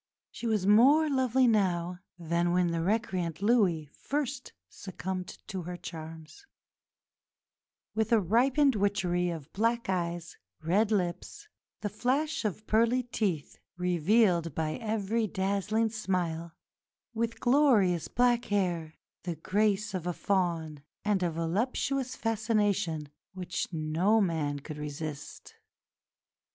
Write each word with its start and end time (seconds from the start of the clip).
She 0.31 0.47
was 0.47 0.65
more 0.65 1.07
lovely 1.11 1.45
now 1.45 1.99
than 2.17 2.53
when 2.53 2.71
the 2.71 2.81
recreant 2.81 3.39
Louis 3.43 3.85
first 3.93 4.51
succumbed 4.67 5.27
to 5.45 5.61
her 5.61 5.77
charms 5.77 6.47
with 7.93 8.11
a 8.11 8.19
ripened 8.19 8.75
witchery 8.75 9.29
of 9.29 9.53
black 9.53 9.89
eyes, 9.89 10.37
red 10.63 10.89
lips, 10.91 11.47
the 11.81 11.89
flash 11.89 12.43
of 12.45 12.65
pearly 12.65 13.03
teeth 13.03 13.59
revealed 13.77 14.55
by 14.55 14.77
every 14.77 15.27
dazzling 15.27 15.91
smile, 15.91 16.53
with 17.13 17.39
glorious 17.39 18.07
black 18.07 18.45
hair, 18.45 18.95
the 19.21 19.35
grace 19.35 19.93
of 19.93 20.07
a 20.07 20.13
fawn, 20.13 20.81
and 21.05 21.21
a 21.21 21.29
"voluptuous 21.29 22.15
fascination" 22.15 23.07
which 23.35 23.71
no 23.71 24.19
man 24.19 24.57
could 24.57 24.79
resist. 24.79 25.57